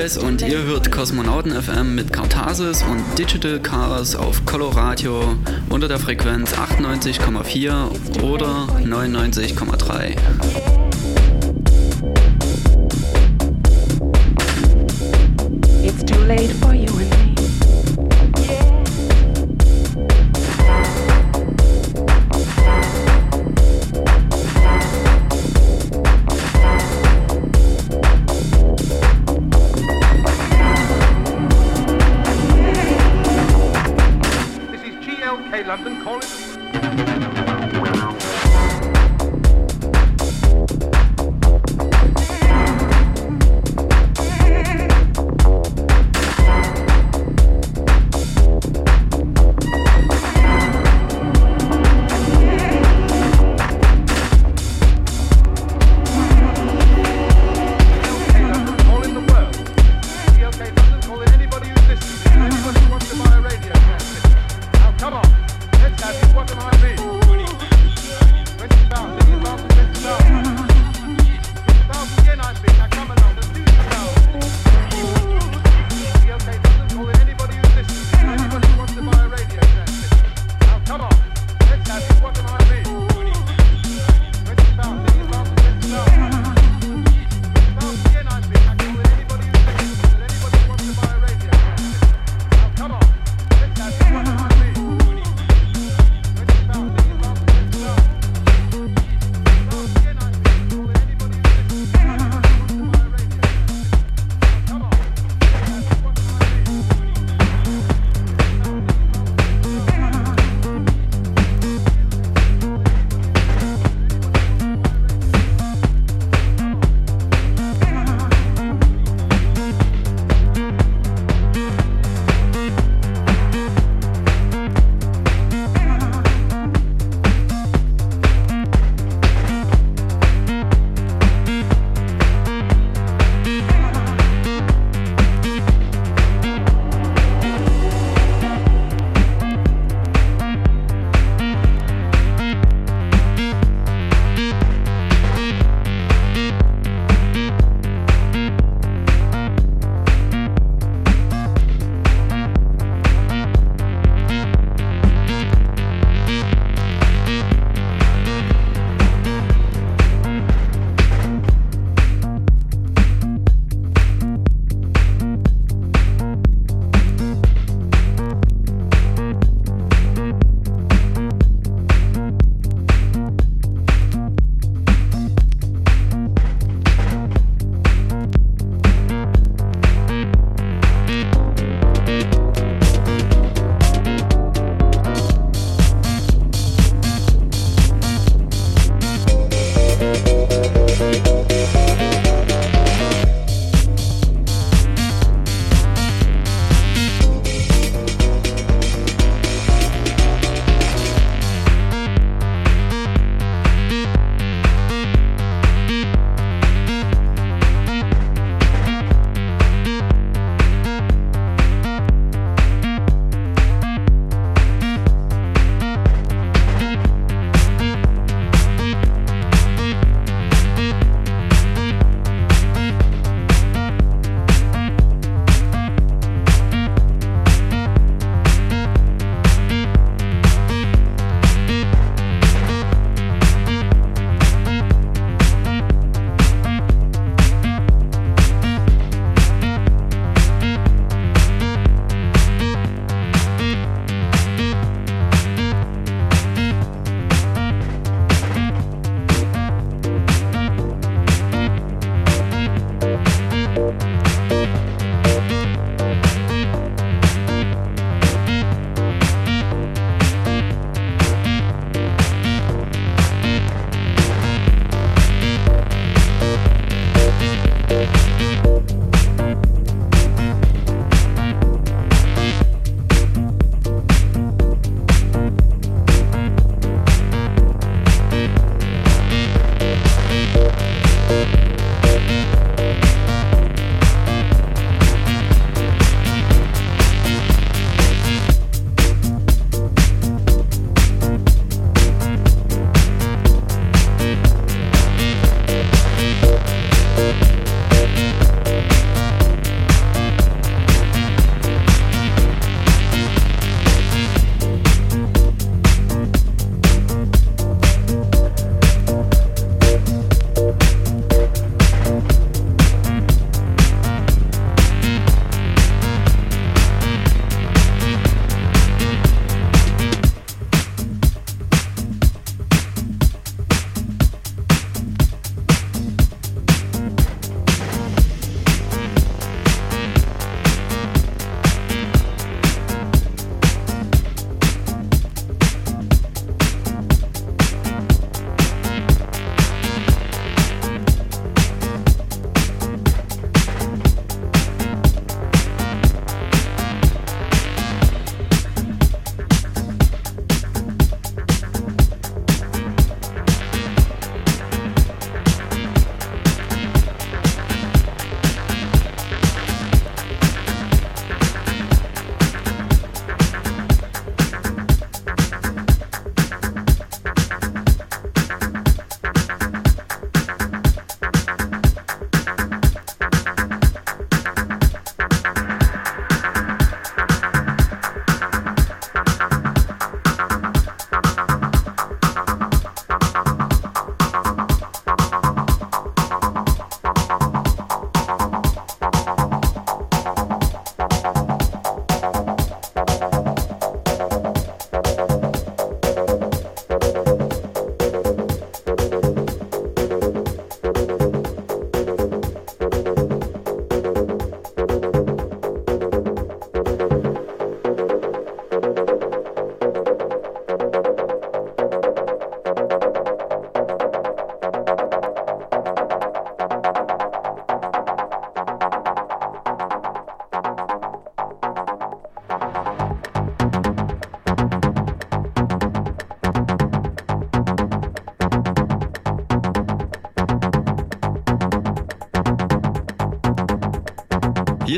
[0.03, 5.37] Hinweis und ihr hört Kosmonauten FM mit Katharsis und Digital Cars auf Coloradio
[5.69, 10.82] unter der Frequenz 98,4 oder 99,3.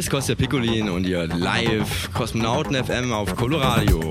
[0.05, 4.11] Ist Kostja Piccolin und ihr live Kosmonauten FM auf Coloradio.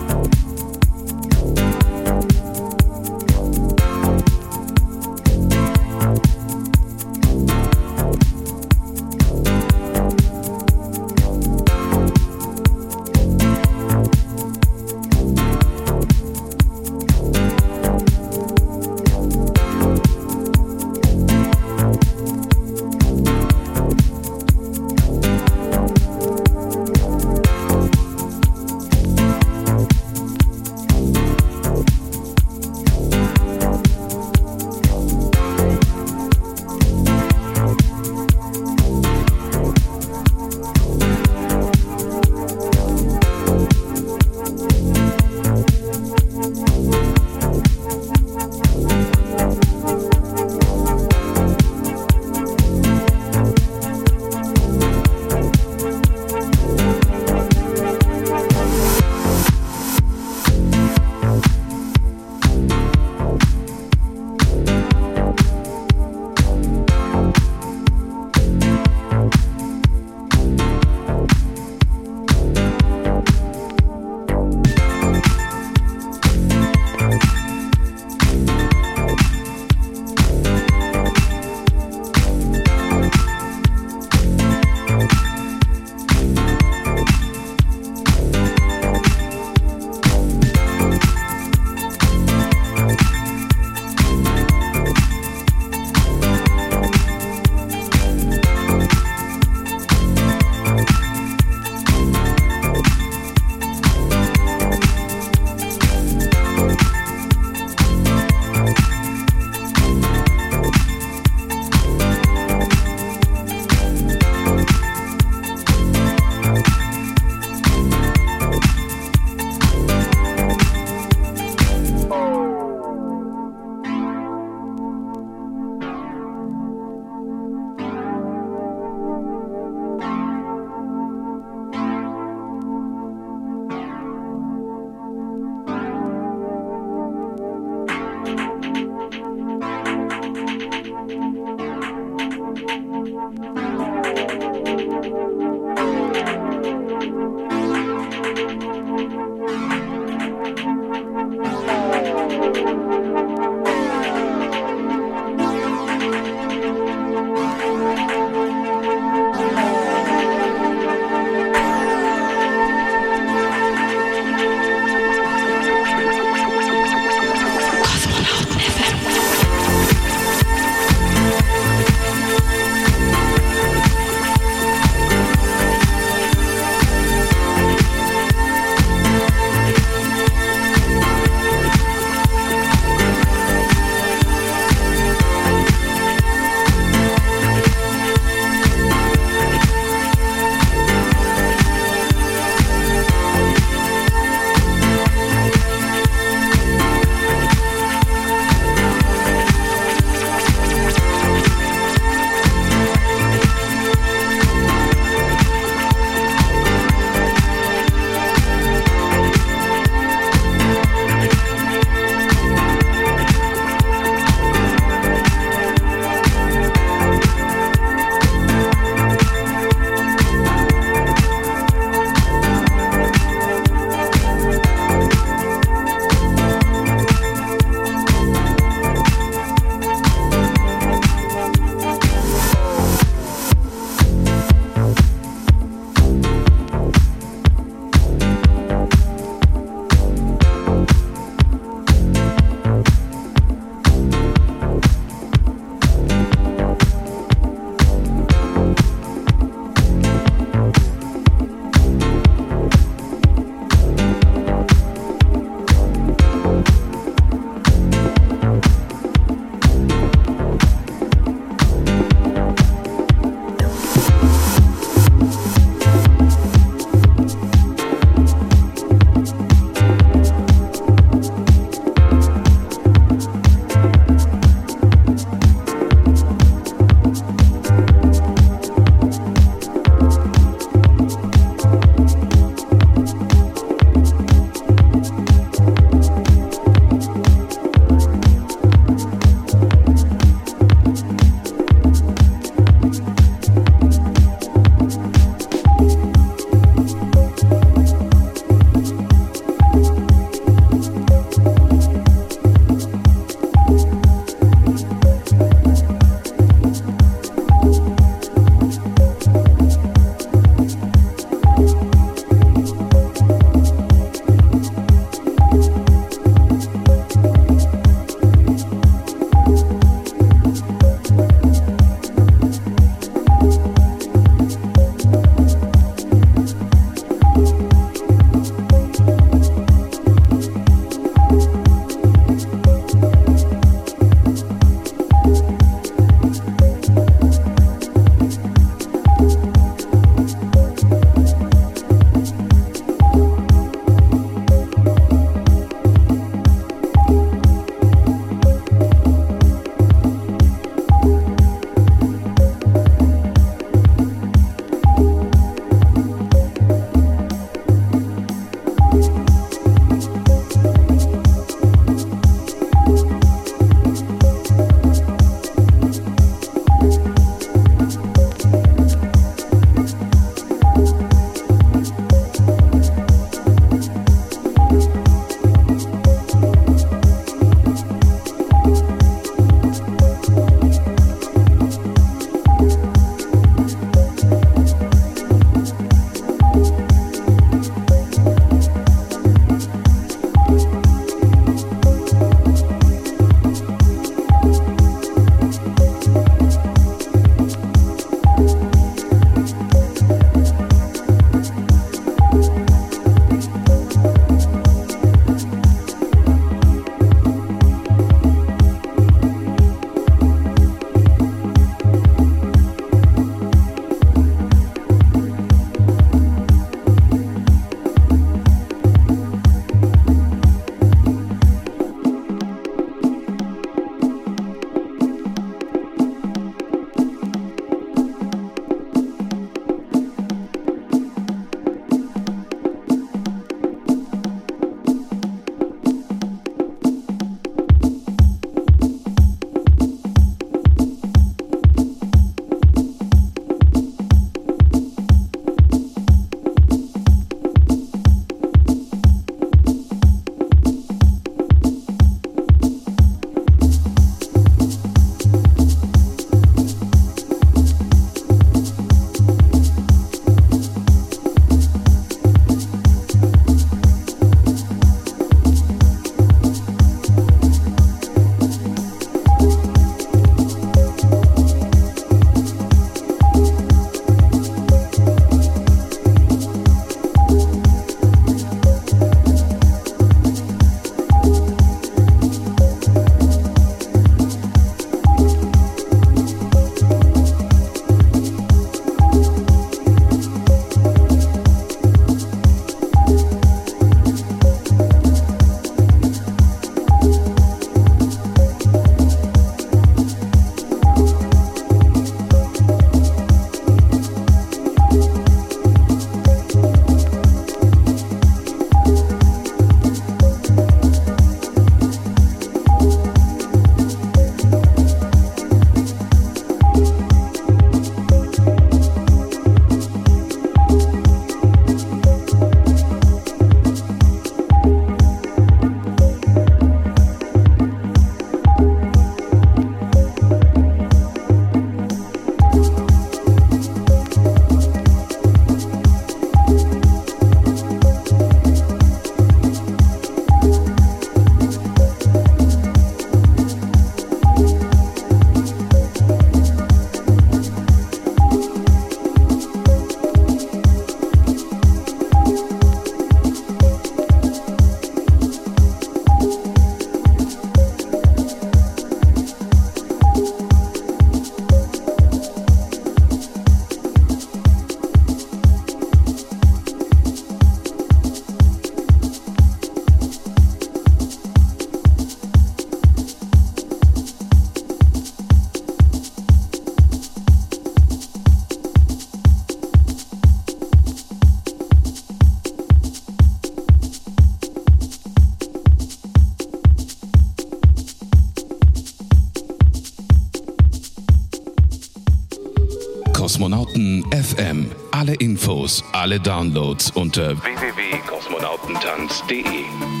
[596.11, 600.00] Alle Downloads unter www.kosmonautentanz.de.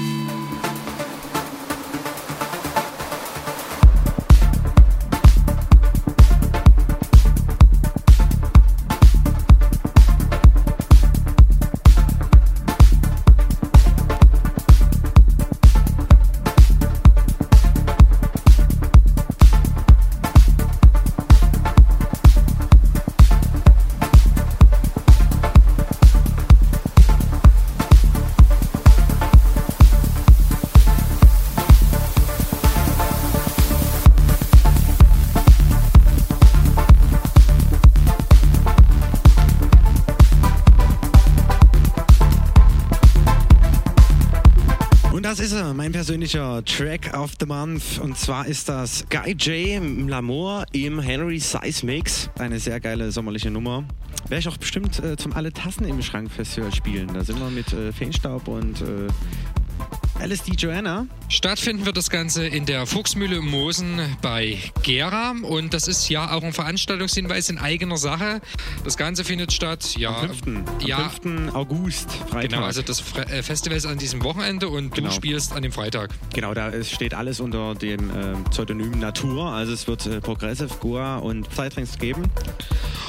[46.01, 47.99] persönlicher Track of the Month.
[47.99, 50.09] Und zwar ist das Guy J.
[50.09, 52.27] Lamour im Henry Size Mix.
[52.39, 53.83] Eine sehr geile sommerliche Nummer.
[54.27, 57.13] Wäre ich auch bestimmt äh, zum Alle Tassen im Schrank Festival spielen.
[57.13, 61.05] Da sind wir mit äh, Feenstaub und äh, LSD Joanna.
[61.31, 66.43] Stattfinden wird das Ganze in der Fuchsmühle Mosen bei Gera und das ist ja auch
[66.43, 68.41] ein Veranstaltungshinweis in eigener Sache.
[68.83, 70.45] Das Ganze findet statt, ja, Am 5.
[70.45, 71.55] Am ja, 5.
[71.55, 72.49] August, Freitag.
[72.49, 75.07] Genau, also das äh, Festival ist an diesem Wochenende und Genau.
[75.07, 76.09] du spielst an dem Freitag.
[76.33, 79.45] Genau, da steht alles unter dem äh, Pseudonym Natur.
[79.51, 82.23] Also es wird äh, Progressive, Goa und Psytrance geben.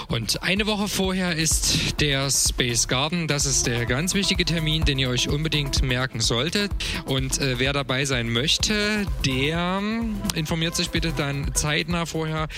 [0.09, 3.27] Und eine Woche vorher ist der Space Garden.
[3.27, 6.71] Das ist der ganz wichtige Termin, den ihr euch unbedingt merken solltet.
[7.07, 12.49] Und äh, wer dabei sein möchte, der ähm, informiert sich bitte dann zeitnah vorher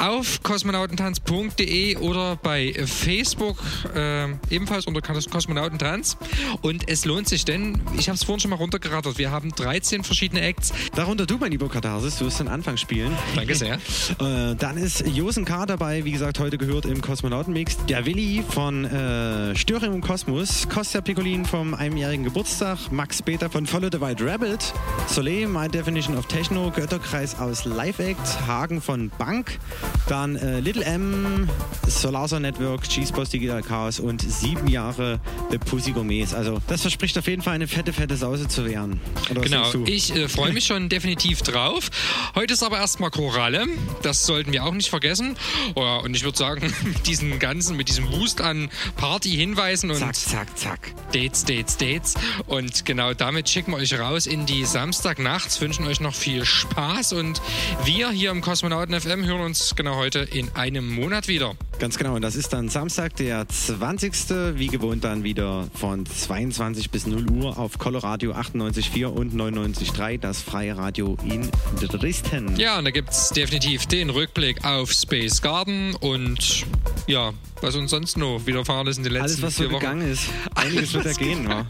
[0.00, 3.58] auf kosmonautentanz.de oder bei Facebook,
[3.94, 6.16] äh, ebenfalls unter Kos- Kosmonautentanz.
[6.62, 9.18] Und es lohnt sich, denn ich habe es vorhin schon mal runtergerattert.
[9.18, 10.72] Wir haben 13 verschiedene Acts.
[10.94, 13.16] Darunter du, mein lieber Katharsis, du wirst den Anfang spielen.
[13.36, 13.74] Danke sehr.
[14.20, 15.66] äh, dann ist Josen K.
[15.66, 17.76] dabei, wie gesagt, heute gehört im Kosmonautenmix.
[17.88, 23.66] Der Willi von äh, Störung im Kosmos, Kostja Piccolin vom einjährigen Geburtstag, Max Peter von
[23.66, 24.72] Follow the White Rabbit,
[25.06, 29.58] Soleil, My Definition of Techno, Götterkreis aus Live Act, Hagen von Bank,
[30.06, 31.48] dann äh, Little M,
[31.86, 35.18] Solarser Network, Cheeseboss Digital Chaos und sieben Jahre
[35.50, 36.34] The Pussy Gourmets.
[36.34, 39.00] Also das verspricht auf jeden Fall eine fette, fette Sause zu werden.
[39.30, 41.88] Oder Genau, ich äh, freue mich schon definitiv drauf.
[42.34, 43.66] Heute ist aber erstmal Choralle.
[44.02, 45.36] Das sollten wir auch nicht vergessen.
[45.74, 50.14] Oh, und ich würde sagen, mit diesen ganzen, mit diesem Wust an Party-Hinweisen und Zack,
[50.14, 50.92] zack, zack.
[51.12, 52.14] Dates, Dates, Dates.
[52.46, 57.14] Und genau damit schicken wir euch raus in die Samstagnachts, wünschen euch noch viel Spaß
[57.14, 57.42] und
[57.82, 61.56] wir hier im Kosmonauten FM hören uns genau heute in einem Monat wieder.
[61.80, 64.12] Ganz genau, und das ist dann Samstag, der 20.
[64.54, 70.42] Wie gewohnt dann wieder von 22 bis 0 Uhr auf Coloradio 98.4 und 99.3, das
[70.42, 71.50] freie Radio in
[71.80, 72.54] Dresden.
[72.56, 76.66] Ja, und da gibt es definitiv den Rückblick auf Space Garden und
[77.08, 79.80] ja, was uns sonst noch widerfahren ist in den letzten Alles, was vier so Wochen.
[79.80, 80.24] gegangen ist.
[80.54, 81.48] Einiges wird Alles ergehen.
[81.48, 81.66] wa?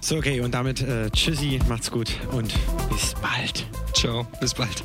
[0.00, 2.54] So, okay, und damit äh, tschüssi, macht's gut und
[2.90, 3.66] bis bald.
[3.94, 4.84] Ciao, bis bald.